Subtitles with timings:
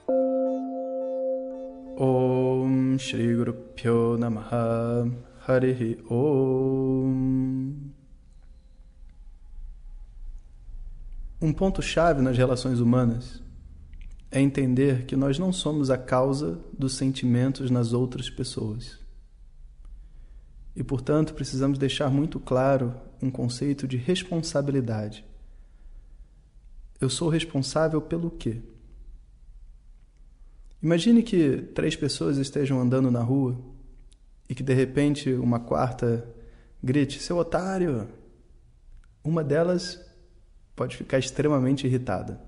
[1.97, 5.11] Om Shri Guru Pyo Namaha
[5.49, 7.77] Harihi Om
[11.41, 13.41] Um ponto-chave nas relações humanas
[14.29, 18.99] é entender que nós não somos a causa dos sentimentos nas outras pessoas.
[20.75, 22.93] E, portanto, precisamos deixar muito claro
[23.23, 25.25] um conceito de responsabilidade.
[27.01, 28.61] Eu sou responsável pelo quê?
[30.83, 33.76] Imagine que três pessoas estejam andando na rua
[34.49, 36.27] e que de repente uma quarta
[36.83, 38.09] grite: Seu otário!
[39.23, 40.01] Uma delas
[40.75, 42.41] pode ficar extremamente irritada.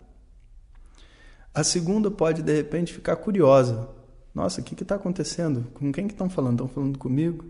[1.53, 3.89] A segunda pode de repente ficar curiosa:
[4.35, 5.67] Nossa, o que está acontecendo?
[5.75, 6.55] Com quem que estão falando?
[6.55, 7.45] Estão falando comigo?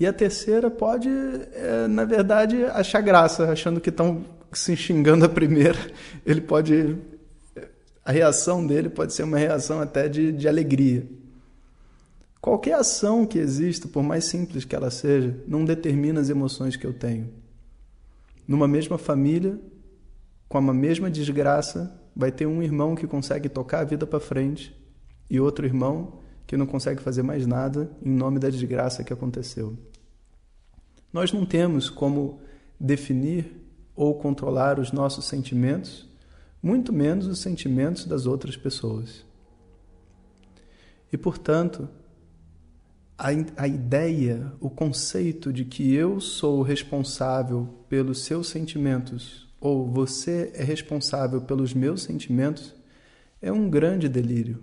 [0.00, 5.28] E a terceira pode, é, na verdade, achar graça, achando que estão se xingando a
[5.28, 5.78] primeira.
[6.24, 6.96] Ele pode.
[8.04, 11.06] A reação dele pode ser uma reação até de, de alegria.
[12.48, 16.86] Qualquer ação que exista, por mais simples que ela seja, não determina as emoções que
[16.86, 17.28] eu tenho.
[18.46, 19.60] Numa mesma família,
[20.48, 24.74] com a mesma desgraça, vai ter um irmão que consegue tocar a vida para frente
[25.28, 29.76] e outro irmão que não consegue fazer mais nada em nome da desgraça que aconteceu.
[31.12, 32.40] Nós não temos como
[32.80, 33.60] definir
[33.94, 36.08] ou controlar os nossos sentimentos,
[36.62, 39.22] muito menos os sentimentos das outras pessoas.
[41.12, 41.86] E, portanto,
[43.18, 50.52] a, a ideia, o conceito de que eu sou responsável pelos seus sentimentos ou você
[50.54, 52.74] é responsável pelos meus sentimentos
[53.42, 54.62] é um grande delírio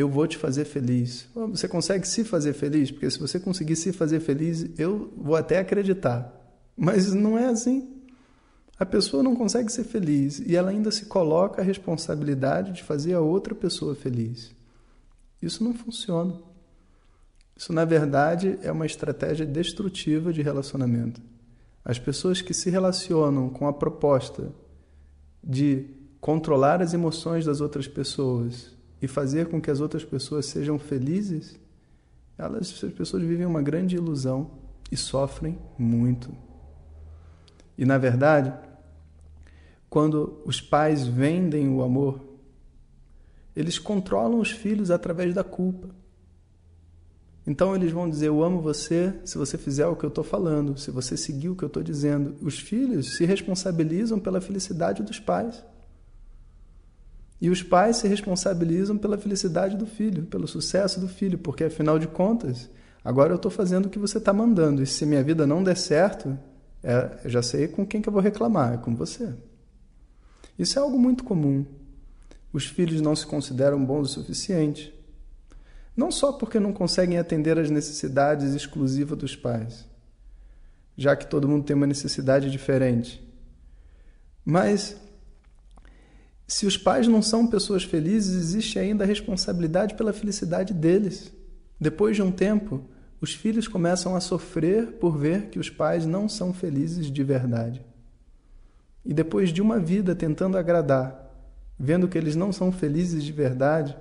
[0.00, 1.28] eu vou te fazer feliz.
[1.34, 2.90] Você consegue se fazer feliz?
[2.90, 6.32] Porque se você conseguir se fazer feliz, eu vou até acreditar.
[6.76, 7.96] Mas não é assim.
[8.78, 13.12] A pessoa não consegue ser feliz e ela ainda se coloca a responsabilidade de fazer
[13.12, 14.52] a outra pessoa feliz.
[15.42, 16.34] Isso não funciona.
[17.60, 21.20] Isso, na verdade, é uma estratégia destrutiva de relacionamento.
[21.84, 24.50] As pessoas que se relacionam com a proposta
[25.44, 25.84] de
[26.22, 31.60] controlar as emoções das outras pessoas e fazer com que as outras pessoas sejam felizes,
[32.38, 34.52] elas, essas pessoas vivem uma grande ilusão
[34.90, 36.34] e sofrem muito.
[37.76, 38.54] E na verdade,
[39.90, 42.24] quando os pais vendem o amor,
[43.54, 46.00] eles controlam os filhos através da culpa.
[47.46, 50.78] Então eles vão dizer: Eu amo você se você fizer o que eu estou falando,
[50.78, 52.36] se você seguir o que eu estou dizendo.
[52.40, 55.64] Os filhos se responsabilizam pela felicidade dos pais.
[57.40, 61.98] E os pais se responsabilizam pela felicidade do filho, pelo sucesso do filho, porque afinal
[61.98, 62.68] de contas,
[63.02, 64.82] agora eu estou fazendo o que você está mandando.
[64.82, 66.38] E se minha vida não der certo,
[66.82, 69.32] é, eu já sei com quem que eu vou reclamar, é com você.
[70.58, 71.64] Isso é algo muito comum.
[72.52, 74.92] Os filhos não se consideram bons o suficiente.
[76.00, 79.86] Não só porque não conseguem atender às necessidades exclusivas dos pais,
[80.96, 83.22] já que todo mundo tem uma necessidade diferente,
[84.42, 84.96] mas
[86.48, 91.30] se os pais não são pessoas felizes, existe ainda a responsabilidade pela felicidade deles.
[91.78, 92.82] Depois de um tempo,
[93.20, 97.84] os filhos começam a sofrer por ver que os pais não são felizes de verdade.
[99.04, 101.30] E depois de uma vida tentando agradar,
[101.78, 103.94] vendo que eles não são felizes de verdade,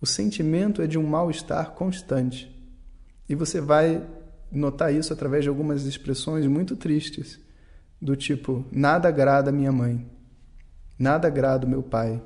[0.00, 2.54] o sentimento é de um mal-estar constante.
[3.28, 4.06] E você vai
[4.50, 7.38] notar isso através de algumas expressões muito tristes,
[8.00, 10.06] do tipo: nada agrada minha mãe.
[10.98, 12.20] Nada agrada meu pai,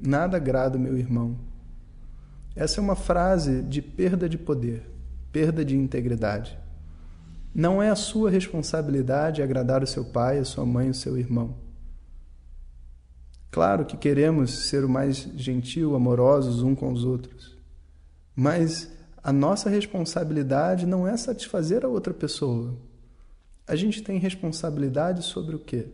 [0.00, 1.38] nada agrada meu irmão.
[2.56, 4.88] Essa é uma frase de perda de poder,
[5.30, 6.58] perda de integridade.
[7.54, 11.63] Não é a sua responsabilidade agradar o seu pai, a sua mãe, o seu irmão.
[13.54, 17.56] Claro que queremos ser o mais gentil, amorosos um com os outros,
[18.34, 18.90] mas
[19.22, 22.76] a nossa responsabilidade não é satisfazer a outra pessoa.
[23.64, 25.86] A gente tem responsabilidade sobre o quê?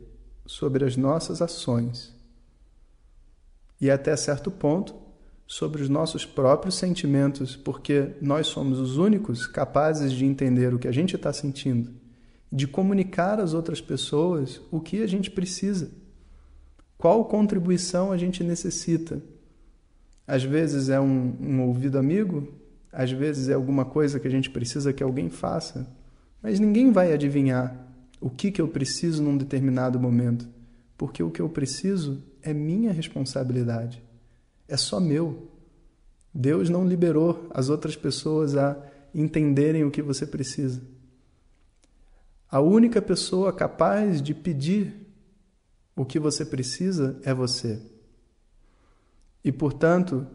[0.46, 2.16] Sobre as nossas ações
[3.78, 4.94] e até certo ponto
[5.46, 10.88] sobre os nossos próprios sentimentos, porque nós somos os únicos capazes de entender o que
[10.88, 11.92] a gente está sentindo,
[12.50, 16.00] de comunicar às outras pessoas o que a gente precisa,
[17.00, 19.22] qual contribuição a gente necessita.
[20.26, 22.52] Às vezes é um, um ouvido amigo,
[22.92, 25.90] às vezes é alguma coisa que a gente precisa que alguém faça,
[26.42, 27.74] mas ninguém vai adivinhar
[28.20, 30.46] o que, que eu preciso num determinado momento,
[30.98, 34.02] porque o que eu preciso é minha responsabilidade,
[34.68, 35.48] é só meu.
[36.34, 38.76] Deus não liberou as outras pessoas a
[39.14, 40.82] entenderem o que você precisa.
[42.50, 44.99] A única pessoa capaz de pedir
[45.94, 47.80] o que você precisa é você.
[49.44, 50.26] E, portanto,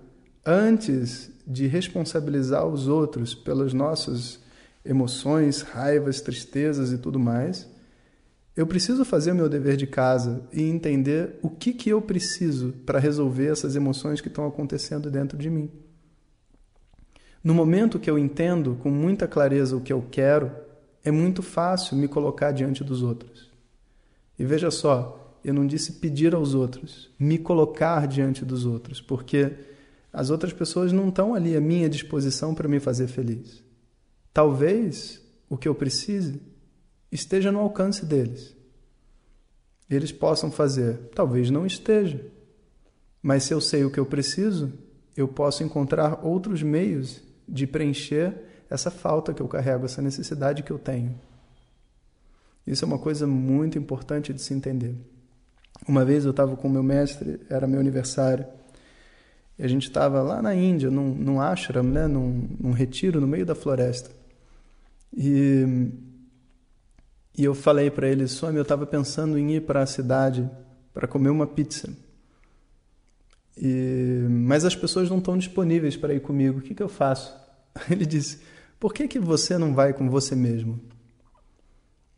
[0.46, 4.40] antes de responsabilizar os outros pelas nossas
[4.84, 7.68] emoções, raivas, tristezas e tudo mais,
[8.56, 12.74] eu preciso fazer o meu dever de casa e entender o que, que eu preciso
[12.86, 15.70] para resolver essas emoções que estão acontecendo dentro de mim.
[17.44, 20.52] No momento que eu entendo com muita clareza o que eu quero,
[21.04, 23.52] é muito fácil me colocar diante dos outros.
[24.40, 29.54] E veja só, eu não disse pedir aos outros, me colocar diante dos outros, porque
[30.12, 33.64] as outras pessoas não estão ali à minha disposição para me fazer feliz.
[34.34, 36.42] Talvez o que eu precise
[37.12, 38.56] esteja no alcance deles.
[39.88, 42.26] Eles possam fazer, talvez não esteja.
[43.22, 44.74] Mas se eu sei o que eu preciso,
[45.16, 48.34] eu posso encontrar outros meios de preencher
[48.68, 51.20] essa falta que eu carrego, essa necessidade que eu tenho.
[52.66, 54.96] Isso é uma coisa muito importante de se entender.
[55.88, 58.46] Uma vez eu estava com meu mestre, era meu aniversário,
[59.58, 63.28] e a gente estava lá na Índia, num, num ashram, né, num, num retiro no
[63.28, 64.10] meio da floresta.
[65.16, 65.92] E,
[67.38, 70.50] e eu falei para ele, Swami, eu estava pensando em ir para a cidade
[70.94, 71.90] para comer uma pizza.
[73.58, 76.60] E, mas as pessoas não estão disponíveis para ir comigo.
[76.60, 77.34] O que, que eu faço?
[77.90, 78.40] Ele disse:
[78.80, 80.80] Por que, que você não vai com você mesmo?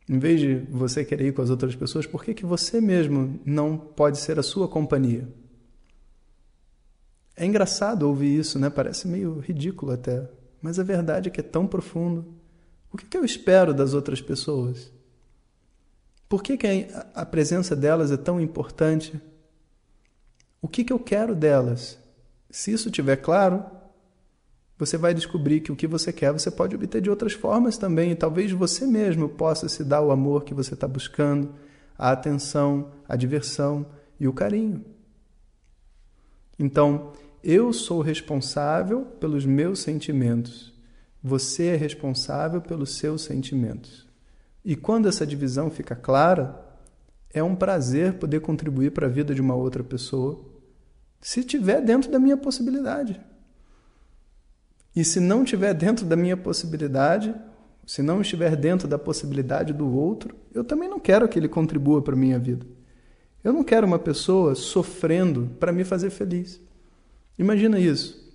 [0.09, 3.39] Em vez de você querer ir com as outras pessoas, por que, que você mesmo
[3.45, 5.27] não pode ser a sua companhia?
[7.35, 8.69] É engraçado ouvir isso, né?
[8.69, 10.27] Parece meio ridículo até.
[10.61, 12.25] Mas a verdade é que é tão profundo.
[12.91, 14.91] O que, que eu espero das outras pessoas?
[16.27, 19.21] Por que, que a presença delas é tão importante?
[20.61, 21.99] O que, que eu quero delas?
[22.49, 23.63] Se isso estiver claro,
[24.77, 28.11] você vai descobrir que o que você quer você pode obter de outras formas também,
[28.11, 31.53] e talvez você mesmo possa se dar o amor que você está buscando,
[31.97, 33.85] a atenção, a diversão
[34.19, 34.85] e o carinho.
[36.59, 37.13] Então,
[37.43, 40.73] eu sou responsável pelos meus sentimentos,
[41.23, 44.07] você é responsável pelos seus sentimentos.
[44.63, 46.63] E quando essa divisão fica clara,
[47.33, 50.45] é um prazer poder contribuir para a vida de uma outra pessoa,
[51.19, 53.19] se estiver dentro da minha possibilidade.
[54.97, 57.31] E se não estiver dentro da minha possibilidade,
[57.85, 62.01] se não estiver dentro da possibilidade do outro, eu também não quero que ele contribua
[62.01, 62.65] para a minha vida.
[63.43, 66.59] Eu não quero uma pessoa sofrendo para me fazer feliz.
[67.37, 68.27] Imagina isso.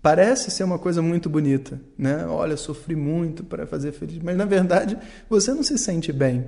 [0.00, 2.26] Parece ser uma coisa muito bonita, né?
[2.26, 4.96] Olha, sofri muito para fazer feliz, mas na verdade
[5.28, 6.46] você não se sente bem.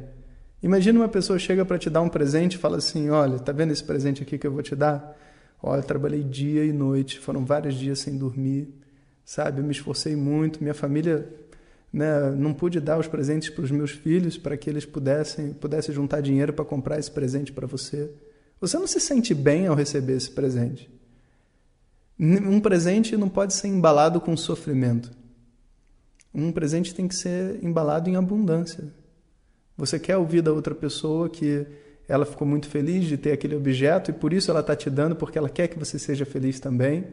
[0.63, 3.73] Imagina uma pessoa chega para te dar um presente e fala assim: Olha, tá vendo
[3.73, 5.19] esse presente aqui que eu vou te dar?
[5.61, 8.84] Olha, trabalhei dia e noite, foram vários dias sem dormir,
[9.25, 9.61] sabe?
[9.61, 11.29] Eu me esforcei muito, minha família,
[11.93, 12.31] né?
[12.33, 16.21] Não pude dar os presentes para os meus filhos para que eles pudessem pudessem juntar
[16.21, 18.11] dinheiro para comprar esse presente para você.
[18.61, 20.91] Você não se sente bem ao receber esse presente.
[22.19, 25.11] Um presente não pode ser embalado com sofrimento.
[26.33, 28.85] Um presente tem que ser embalado em abundância.
[29.77, 31.67] Você quer ouvir da outra pessoa que
[32.09, 35.17] ela ficou muito feliz de ter aquele objeto e por isso ela está te dando,
[35.17, 37.05] porque ela quer que você seja feliz também.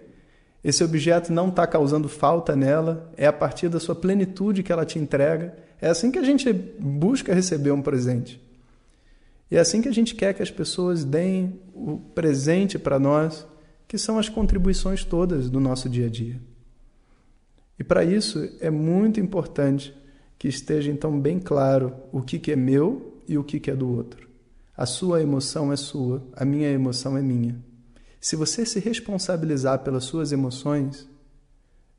[0.63, 4.85] Esse objeto não está causando falta nela, é a partir da sua plenitude que ela
[4.85, 5.55] te entrega.
[5.81, 8.39] É assim que a gente busca receber um presente.
[9.49, 13.45] E é assim que a gente quer que as pessoas deem o presente para nós
[13.87, 16.39] que são as contribuições todas do nosso dia a dia.
[17.77, 19.93] E para isso é muito importante
[20.37, 23.75] que esteja então bem claro o que, que é meu e o que, que é
[23.75, 24.29] do outro.
[24.77, 27.59] A sua emoção é sua, a minha emoção é minha.
[28.21, 31.09] Se você se responsabilizar pelas suas emoções,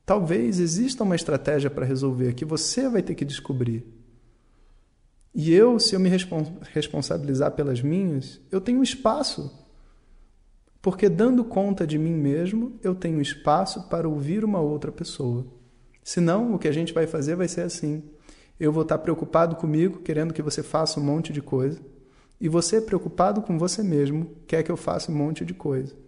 [0.05, 3.85] talvez exista uma estratégia para resolver que você vai ter que descobrir.
[5.35, 6.09] E eu, se eu me
[6.73, 9.63] responsabilizar pelas minhas, eu tenho espaço
[10.83, 15.47] porque dando conta de mim mesmo, eu tenho espaço para ouvir uma outra pessoa.
[16.03, 18.03] Senão, o que a gente vai fazer vai ser assim.
[18.59, 21.79] Eu vou estar preocupado comigo, querendo que você faça um monte de coisa,
[22.39, 26.02] e você, preocupado com você mesmo, quer que eu faça um monte de coisa.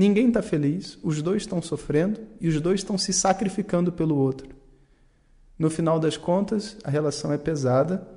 [0.00, 4.48] Ninguém está feliz, os dois estão sofrendo e os dois estão se sacrificando pelo outro.
[5.58, 8.08] No final das contas, a relação é pesada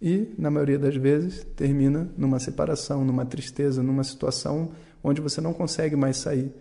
[0.00, 5.54] e, na maioria das vezes, termina numa separação, numa tristeza, numa situação onde você não
[5.54, 6.52] consegue mais sair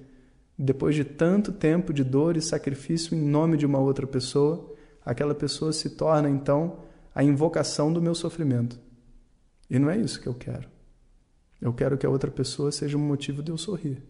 [0.55, 4.71] Depois de tanto tempo de dor e sacrifício em nome de uma outra pessoa,
[5.03, 6.81] aquela pessoa se torna então
[7.15, 8.79] a invocação do meu sofrimento.
[9.67, 10.69] E não é isso que eu quero.
[11.59, 14.03] Eu quero que a outra pessoa seja um motivo de eu sorrir.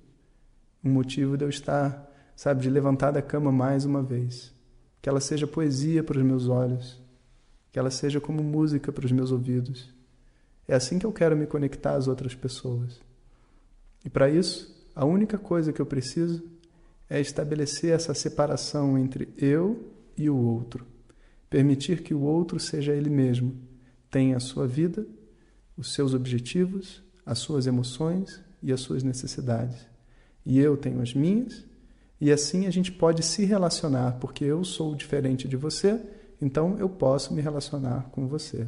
[0.83, 4.53] Um motivo de eu estar, sabe, de levantar da cama mais uma vez.
[5.01, 7.01] Que ela seja poesia para os meus olhos.
[7.71, 9.93] Que ela seja como música para os meus ouvidos.
[10.67, 13.00] É assim que eu quero me conectar às outras pessoas.
[14.03, 16.43] E para isso, a única coisa que eu preciso
[17.09, 20.85] é estabelecer essa separação entre eu e o outro.
[21.50, 23.53] Permitir que o outro seja ele mesmo,
[24.09, 25.05] tenha a sua vida,
[25.75, 29.90] os seus objetivos, as suas emoções e as suas necessidades.
[30.45, 31.65] E eu tenho as minhas,
[32.19, 36.00] e assim a gente pode se relacionar, porque eu sou diferente de você,
[36.41, 38.67] então eu posso me relacionar com você.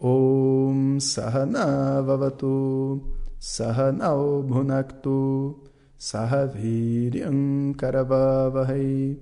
[0.00, 3.00] Om Sahana Vavatu
[3.38, 5.60] Sahanao Bhunaktu
[5.96, 9.16] Sahaviryam Karavavahai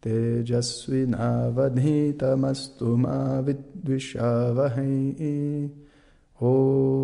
[0.00, 5.68] Tejasvinavadhitamastu ma vidvishavahai
[6.40, 6.99] Om